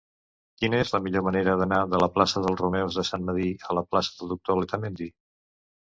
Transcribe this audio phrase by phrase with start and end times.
[0.61, 3.79] Quina és la millor manera d'anar de la plaça dels Romeus de Sant Medir a
[3.83, 5.15] la plaça del Doctor Letamendi?